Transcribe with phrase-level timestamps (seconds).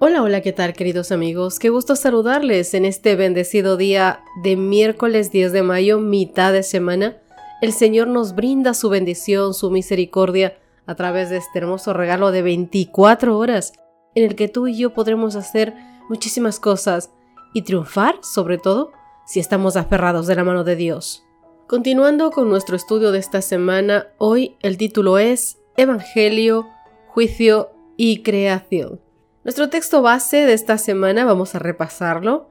[0.00, 1.60] Hola, hola, ¿qué tal queridos amigos?
[1.60, 7.22] Qué gusto saludarles en este bendecido día de miércoles 10 de mayo, mitad de semana.
[7.62, 12.42] El Señor nos brinda su bendición, su misericordia a través de este hermoso regalo de
[12.42, 13.72] 24 horas
[14.16, 15.74] en el que tú y yo podremos hacer
[16.08, 17.10] muchísimas cosas
[17.52, 18.90] y triunfar, sobre todo,
[19.26, 21.22] si estamos aferrados de la mano de Dios.
[21.68, 26.66] Continuando con nuestro estudio de esta semana, hoy el título es Evangelio,
[27.06, 29.03] Juicio y Creación.
[29.44, 32.48] Nuestro texto base de esta semana, vamos a repasarlo.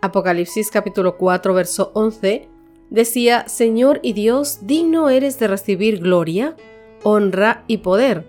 [0.00, 2.48] Apocalipsis capítulo 4, verso 11,
[2.88, 6.54] decía, Señor y Dios, digno eres de recibir gloria,
[7.02, 8.28] honra y poder,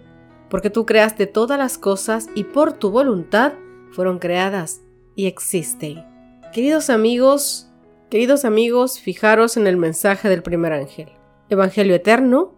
[0.50, 3.54] porque tú creaste todas las cosas y por tu voluntad
[3.92, 4.82] fueron creadas
[5.16, 6.04] y existen.
[6.52, 7.70] Queridos amigos,
[8.10, 11.10] queridos amigos, fijaros en el mensaje del primer ángel.
[11.50, 12.56] Evangelio eterno,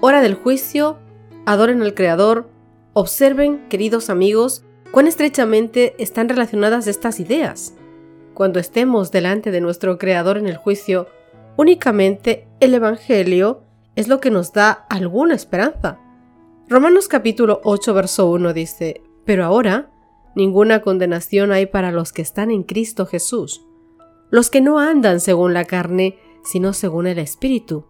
[0.00, 0.98] hora del juicio,
[1.46, 2.50] adoren al Creador,
[2.94, 7.74] observen, queridos amigos, cuán estrechamente están relacionadas estas ideas.
[8.34, 11.08] Cuando estemos delante de nuestro Creador en el juicio,
[11.56, 13.62] únicamente el Evangelio
[13.96, 15.98] es lo que nos da alguna esperanza.
[16.68, 19.90] Romanos capítulo 8 verso 1 dice, Pero ahora
[20.34, 23.66] ninguna condenación hay para los que están en Cristo Jesús,
[24.30, 27.86] los que no andan según la carne, sino según el Espíritu.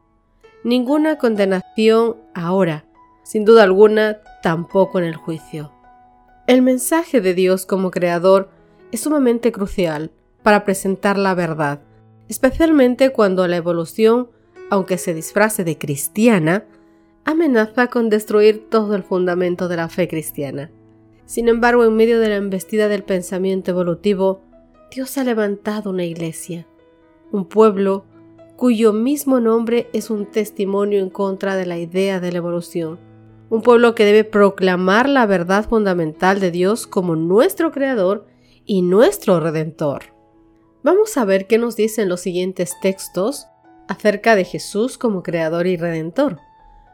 [0.64, 2.86] Ninguna condenación ahora,
[3.22, 5.77] sin duda alguna, tampoco en el juicio.
[6.48, 8.48] El mensaje de Dios como creador
[8.90, 11.82] es sumamente crucial para presentar la verdad,
[12.30, 14.30] especialmente cuando la evolución,
[14.70, 16.64] aunque se disfrace de cristiana,
[17.26, 20.70] amenaza con destruir todo el fundamento de la fe cristiana.
[21.26, 24.40] Sin embargo, en medio de la embestida del pensamiento evolutivo,
[24.90, 26.66] Dios ha levantado una iglesia,
[27.30, 28.06] un pueblo
[28.56, 33.06] cuyo mismo nombre es un testimonio en contra de la idea de la evolución
[33.50, 38.26] un pueblo que debe proclamar la verdad fundamental de Dios como nuestro Creador
[38.64, 40.14] y nuestro Redentor.
[40.82, 43.46] Vamos a ver qué nos dicen los siguientes textos
[43.88, 46.38] acerca de Jesús como Creador y Redentor.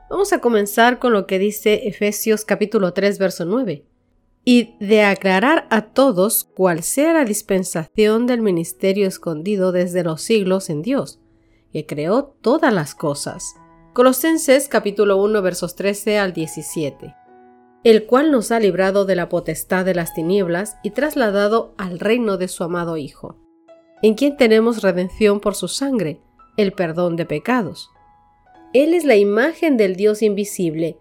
[0.09, 3.85] Vamos a comenzar con lo que dice Efesios capítulo 3 verso 9.
[4.45, 10.69] Y de aclarar a todos cuál sea la dispensación del ministerio escondido desde los siglos
[10.71, 11.19] en Dios,
[11.73, 13.57] que creó todas las cosas
[13.95, 17.15] Colosenses capítulo 1 versos 13 al 17,
[17.85, 22.37] el cual nos ha librado de la potestad de las tinieblas y trasladado al reino
[22.37, 23.39] de su amado Hijo,
[24.03, 26.21] en quien tenemos redención por su sangre,
[26.57, 27.89] el perdón de pecados.
[28.73, 30.99] Él es la imagen del Dios invisible,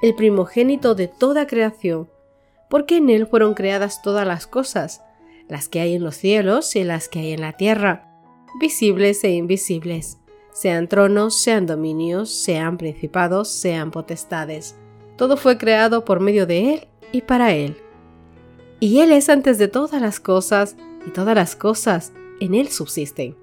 [0.00, 2.08] el primogénito de toda creación,
[2.70, 5.02] porque en Él fueron creadas todas las cosas,
[5.48, 8.16] las que hay en los cielos y las que hay en la tierra,
[8.60, 10.18] visibles e invisibles
[10.58, 14.74] sean tronos, sean dominios, sean principados, sean potestades.
[15.16, 17.76] Todo fue creado por medio de Él y para Él.
[18.80, 20.76] Y Él es antes de todas las cosas,
[21.06, 23.36] y todas las cosas en Él subsisten.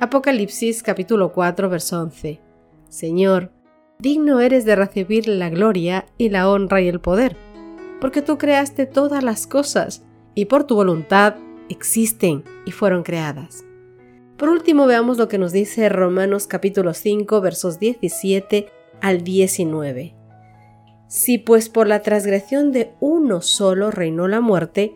[0.00, 2.40] Apocalipsis capítulo 4, verso 11.
[2.88, 3.52] Señor,
[4.00, 7.36] digno eres de recibir la gloria y la honra y el poder,
[8.00, 10.04] porque tú creaste todas las cosas,
[10.34, 11.36] y por tu voluntad
[11.68, 13.65] existen y fueron creadas.
[14.36, 18.68] Por último, veamos lo que nos dice Romanos capítulo 5 versos 17
[19.00, 20.14] al 19.
[21.08, 24.94] Si pues por la transgresión de uno solo reinó la muerte,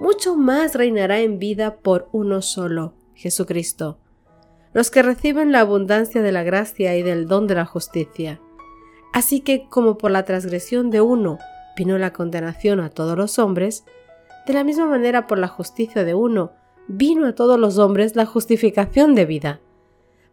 [0.00, 4.00] mucho más reinará en vida por uno solo, Jesucristo,
[4.72, 8.40] los que reciben la abundancia de la gracia y del don de la justicia.
[9.12, 11.38] Así que como por la transgresión de uno
[11.76, 13.84] vino la condenación a todos los hombres,
[14.48, 16.54] de la misma manera por la justicia de uno
[16.92, 19.60] vino a todos los hombres la justificación de vida.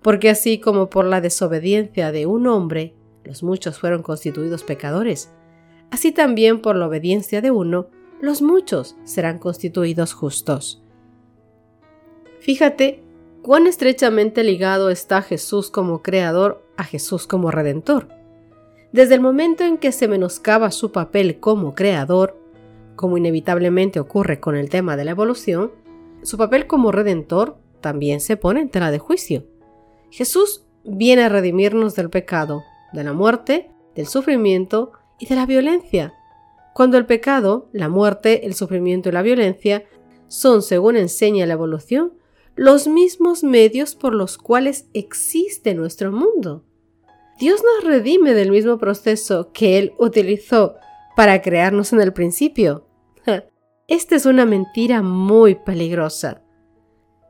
[0.01, 5.31] Porque así como por la desobediencia de un hombre los muchos fueron constituidos pecadores,
[5.91, 7.87] así también por la obediencia de uno
[8.21, 10.81] los muchos serán constituidos justos.
[12.39, 13.03] Fíjate
[13.43, 18.07] cuán estrechamente ligado está Jesús como Creador a Jesús como Redentor.
[18.91, 22.35] Desde el momento en que se menoscaba su papel como Creador,
[22.95, 25.71] como inevitablemente ocurre con el tema de la evolución,
[26.27, 29.45] su papel como redentor también se pone en tela de juicio.
[30.09, 36.13] Jesús viene a redimirnos del pecado, de la muerte, del sufrimiento y de la violencia.
[36.73, 39.85] Cuando el pecado, la muerte, el sufrimiento y la violencia
[40.27, 42.11] son, según enseña la evolución,
[42.55, 46.65] los mismos medios por los cuales existe nuestro mundo.
[47.39, 50.75] Dios nos redime del mismo proceso que Él utilizó
[51.15, 52.85] para crearnos en el principio.
[53.87, 56.41] Esta es una mentira muy peligrosa.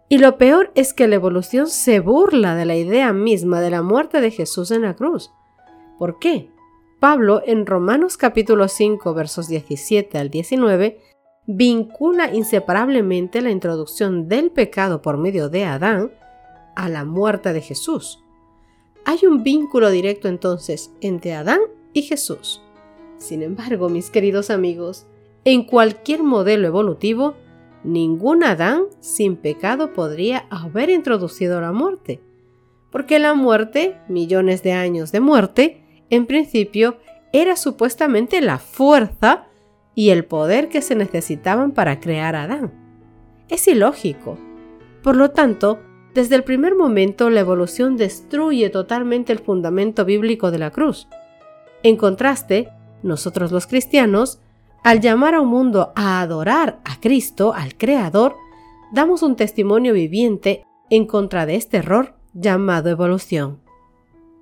[0.10, 3.84] Y lo peor es que la evolución se burla de la idea misma de la
[3.84, 5.32] muerte de Jesús en la cruz.
[6.00, 6.50] ¿Por qué?
[7.00, 11.00] Pablo en Romanos capítulo 5 versos 17 al 19
[11.46, 16.12] vincula inseparablemente la introducción del pecado por medio de Adán
[16.76, 18.24] a la muerte de Jesús.
[19.06, 21.60] Hay un vínculo directo entonces entre Adán
[21.94, 22.64] y Jesús.
[23.20, 25.06] Sin embargo, mis queridos amigos,
[25.50, 27.36] en cualquier modelo evolutivo,
[27.86, 32.22] ningún Adán sin pecado podría haber introducido la muerte,
[32.92, 36.98] porque la muerte, millones de años de muerte, en principio
[37.32, 39.46] era supuestamente la fuerza
[39.96, 42.74] y el poder que se necesitaban para crear a Adán.
[43.48, 44.38] Es ilógico.
[45.02, 45.80] Por lo tanto,
[46.14, 51.08] desde el primer momento la evolución destruye totalmente el fundamento bíblico de la cruz.
[51.84, 52.68] En contraste,
[53.02, 54.42] nosotros los cristianos,
[54.84, 58.36] al llamar a un mundo a adorar a Cristo, al Creador,
[58.92, 63.60] damos un testimonio viviente en contra de este error llamado evolución.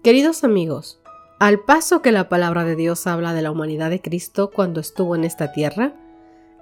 [0.03, 1.01] Queridos amigos,
[1.39, 5.15] al paso que la palabra de Dios habla de la humanidad de Cristo cuando estuvo
[5.15, 5.95] en esta tierra,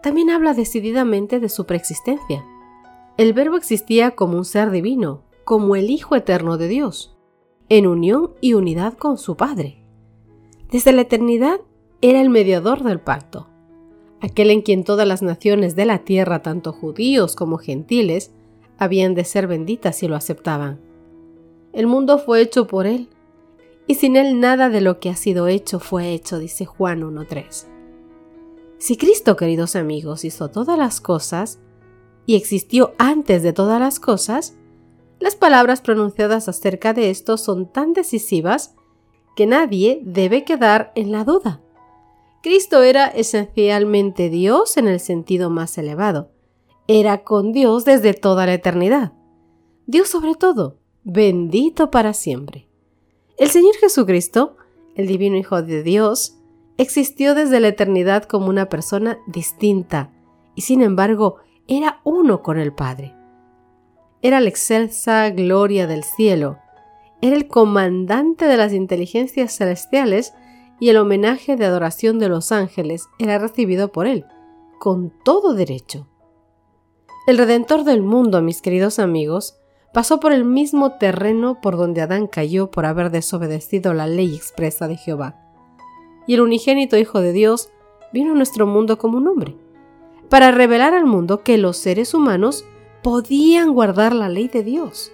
[0.02, 2.46] también habla decididamente de su preexistencia.
[3.18, 7.16] El Verbo existía como un ser divino, como el Hijo eterno de Dios,
[7.70, 9.84] en unión y unidad con su Padre.
[10.72, 11.60] Desde la eternidad
[12.02, 13.50] era el mediador del pacto,
[14.24, 18.32] aquel en quien todas las naciones de la tierra, tanto judíos como gentiles,
[18.78, 20.80] habían de ser benditas si lo aceptaban.
[21.74, 23.10] El mundo fue hecho por él
[23.86, 27.66] y sin Él nada de lo que ha sido hecho fue hecho, dice Juan 1.3.
[28.78, 31.60] Si Cristo, queridos amigos, hizo todas las cosas
[32.26, 34.56] y existió antes de todas las cosas,
[35.20, 38.76] las palabras pronunciadas acerca de esto son tan decisivas
[39.36, 41.63] que nadie debe quedar en la duda.
[42.44, 46.30] Cristo era esencialmente Dios en el sentido más elevado.
[46.90, 49.14] Era con Dios desde toda la eternidad.
[49.86, 52.68] Dios sobre todo, bendito para siempre.
[53.38, 54.58] El Señor Jesucristo,
[54.96, 56.38] el Divino Hijo de Dios,
[56.78, 60.12] existió desde la eternidad como una persona distinta
[60.54, 61.38] y sin embargo
[61.70, 63.16] era uno con el Padre.
[64.22, 66.58] Era la excelsa gloria del cielo,
[67.22, 70.34] era el comandante de las inteligencias celestiales
[70.84, 74.26] y el homenaje de adoración de los ángeles era recibido por él,
[74.80, 76.10] con todo derecho.
[77.26, 79.56] El Redentor del mundo, mis queridos amigos,
[79.94, 84.90] pasó por el mismo terreno por donde Adán cayó por haber desobedecido la ley expresa
[84.90, 85.40] de Jehová.
[86.28, 87.70] Y el unigénito Hijo de Dios
[88.12, 89.56] vino a nuestro mundo como un hombre,
[90.28, 92.66] para revelar al mundo que los seres humanos
[93.04, 95.14] podían guardar la ley de Dios.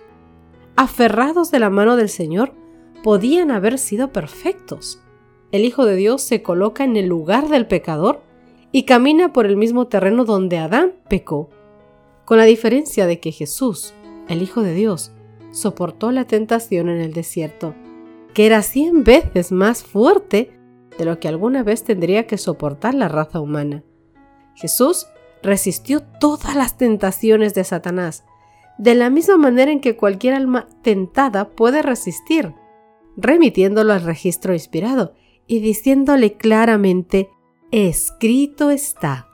[0.75, 2.55] Aferrados de la mano del Señor,
[3.03, 5.03] podían haber sido perfectos.
[5.51, 8.21] El Hijo de Dios se coloca en el lugar del pecador
[8.71, 11.49] y camina por el mismo terreno donde Adán pecó,
[12.25, 13.93] con la diferencia de que Jesús
[14.29, 15.11] el Hijo de Dios,
[15.51, 17.73] soportó la tentación en el desierto,
[18.33, 20.51] que era cien veces más fuerte
[20.97, 23.83] de lo que alguna vez tendría que soportar la raza humana.
[24.55, 25.07] Jesús
[25.41, 28.23] resistió todas las tentaciones de Satanás,
[28.77, 32.53] de la misma manera en que cualquier alma tentada puede resistir,
[33.17, 35.15] remitiéndolo al registro inspirado
[35.49, 37.29] y diciéndole claramente,
[37.71, 39.27] escrito está.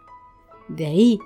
[0.68, 1.20] De ahí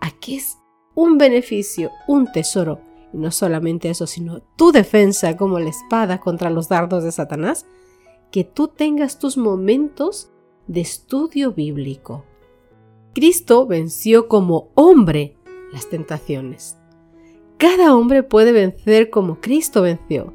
[0.00, 0.58] a que es
[0.94, 2.80] un beneficio, un tesoro
[3.12, 7.66] y no solamente eso, sino tu defensa como la espada contra los dardos de Satanás,
[8.30, 10.30] que tú tengas tus momentos
[10.66, 12.24] de estudio bíblico.
[13.12, 15.36] Cristo venció como hombre
[15.72, 16.78] las tentaciones.
[17.58, 20.32] Cada hombre puede vencer como Cristo venció.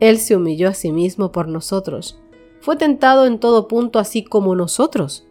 [0.00, 2.22] Él se humilló a sí mismo por nosotros.
[2.60, 5.26] Fue tentado en todo punto así como nosotros.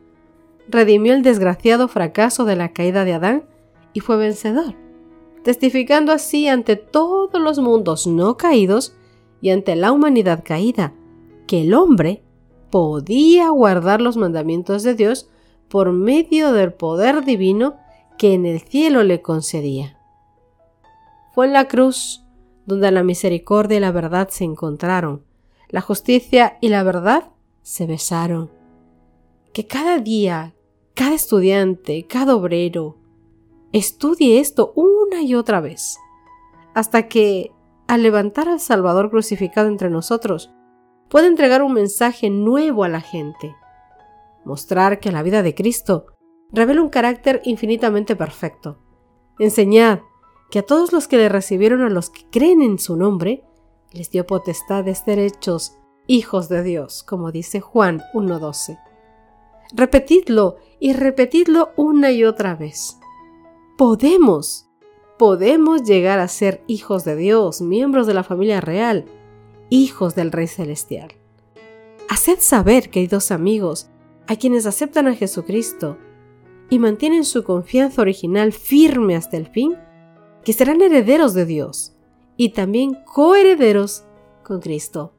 [0.68, 3.44] Redimió el desgraciado fracaso de la caída de Adán
[3.94, 4.76] y fue vencedor
[5.48, 8.98] testificando así ante todos los mundos no caídos
[9.40, 10.94] y ante la humanidad caída,
[11.48, 12.22] que el hombre
[12.70, 15.30] podía guardar los mandamientos de Dios
[15.70, 17.78] por medio del poder divino
[18.18, 19.98] que en el cielo le concedía.
[21.34, 22.26] Fue en la cruz
[22.66, 25.24] donde la misericordia y la verdad se encontraron,
[25.70, 27.32] la justicia y la verdad
[27.62, 28.52] se besaron.
[29.54, 30.56] Que cada día,
[30.94, 32.98] cada estudiante, cada obrero,
[33.72, 35.98] estudie esto una y otra vez,
[36.74, 37.52] hasta que,
[37.88, 40.52] al levantar al Salvador crucificado entre nosotros,
[41.10, 43.56] pueda entregar un mensaje nuevo a la gente,
[44.46, 46.06] mostrar que la vida de Cristo
[46.52, 48.78] revela un carácter infinitamente perfecto,
[49.40, 50.00] enseñad
[50.50, 53.44] que a todos los que le recibieron, a los que creen en su nombre,
[53.92, 55.78] les dio potestad de ser hechos
[56.08, 58.80] hijos de Dios, como dice Juan 1.12.
[59.74, 62.98] Repetidlo y repetidlo una y otra vez.
[63.78, 64.70] Podemos,
[65.18, 69.06] podemos llegar a ser hijos de Dios, miembros de la familia real,
[69.70, 71.14] hijos del Rey Celestial.
[72.10, 73.90] Haced saber, queridos amigos,
[74.28, 75.98] a quienes aceptan a Jesucristo
[76.70, 79.76] y mantienen su confianza original firme hasta el fin,
[80.44, 81.97] que serán herederos de Dios
[82.38, 84.06] y también coherederos
[84.44, 85.14] con Cristo.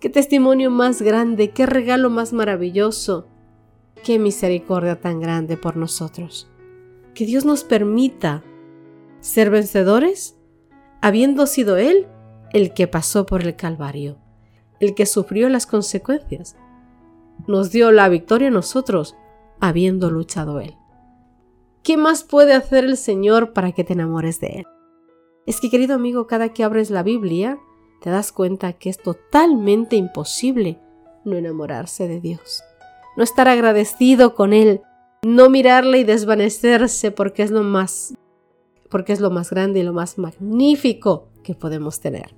[0.00, 3.28] Qué testimonio más grande, qué regalo más maravilloso,
[4.02, 6.48] qué misericordia tan grande por nosotros.
[7.14, 8.42] Que Dios nos permita
[9.20, 10.36] ser vencedores,
[11.00, 12.06] habiendo sido Él
[12.52, 14.18] el que pasó por el Calvario
[14.80, 16.56] el que sufrió las consecuencias.
[17.46, 19.16] Nos dio la victoria a nosotros,
[19.60, 20.76] habiendo luchado Él.
[21.82, 24.66] ¿Qué más puede hacer el Señor para que te enamores de Él?
[25.46, 27.58] Es que, querido amigo, cada que abres la Biblia,
[28.00, 30.80] te das cuenta que es totalmente imposible
[31.24, 32.62] no enamorarse de Dios,
[33.16, 34.82] no estar agradecido con Él,
[35.22, 38.14] no mirarle y desvanecerse porque es lo más,
[38.90, 42.34] porque es lo más grande y lo más magnífico que podemos tener.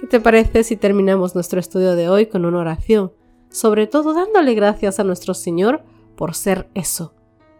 [0.00, 3.12] ¿Qué te parece si terminamos nuestro estudio de hoy con una oración?
[3.48, 5.82] Sobre todo dándole gracias a nuestro Señor
[6.16, 7.14] por ser eso,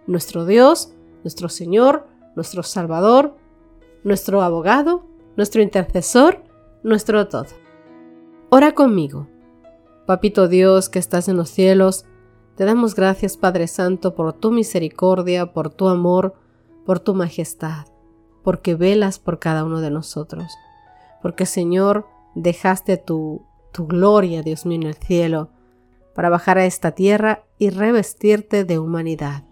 [0.07, 3.40] nuestro Dios, nuestro Señor, nuestro Salvador,
[4.05, 5.05] nuestro abogado,
[5.37, 6.43] nuestro intercesor,
[6.83, 7.47] nuestro todo.
[8.49, 9.29] Ora conmigo.
[10.07, 12.05] Papito Dios que estás en los cielos,
[12.57, 16.35] te damos gracias Padre Santo por tu misericordia, por tu amor,
[16.85, 17.87] por tu majestad,
[18.43, 20.53] porque velas por cada uno de nosotros.
[21.23, 25.51] Porque Señor, dejaste tu, tu gloria, Dios mío, en el cielo,
[26.15, 29.45] para bajar a esta tierra y revestirte de humanidad,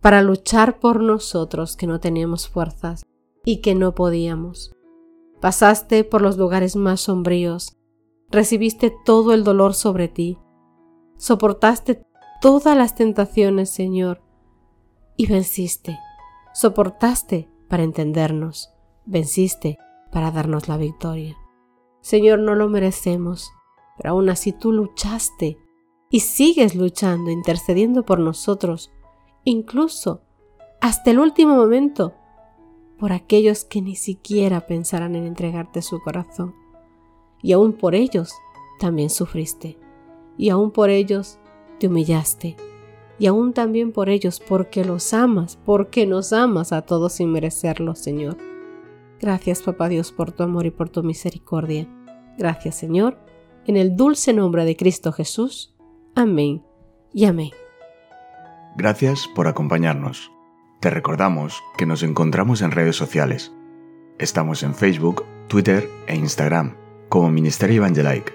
[0.00, 3.04] para luchar por nosotros que no teníamos fuerzas
[3.44, 4.72] y que no podíamos.
[5.40, 7.76] Pasaste por los lugares más sombríos,
[8.30, 10.38] recibiste todo el dolor sobre ti,
[11.16, 12.02] soportaste
[12.40, 14.22] todas las tentaciones, Señor,
[15.16, 15.98] y venciste.
[16.54, 18.70] Soportaste para entendernos,
[19.04, 19.78] venciste
[20.10, 21.36] para darnos la victoria.
[22.00, 23.50] Señor, no lo merecemos,
[23.96, 25.58] pero aún así tú luchaste
[26.10, 28.90] y sigues luchando, intercediendo por nosotros,
[29.44, 30.22] incluso
[30.80, 32.14] hasta el último momento,
[32.98, 36.54] por aquellos que ni siquiera pensaran en entregarte su corazón.
[37.42, 38.34] Y aún por ellos
[38.80, 39.78] también sufriste,
[40.36, 41.38] y aún por ellos
[41.78, 42.56] te humillaste,
[43.18, 47.94] y aún también por ellos porque los amas, porque nos amas a todos sin merecerlo,
[47.94, 48.36] Señor.
[49.20, 51.88] Gracias, Papá Dios, por tu amor y por tu misericordia.
[52.36, 53.18] Gracias, Señor,
[53.66, 55.74] en el dulce nombre de Cristo Jesús.
[56.14, 56.62] Amén
[57.12, 57.50] y amén.
[58.76, 60.30] Gracias por acompañarnos.
[60.80, 63.52] Te recordamos que nos encontramos en redes sociales.
[64.18, 66.76] Estamos en Facebook, Twitter e Instagram
[67.08, 68.32] como Ministerio Evangelike.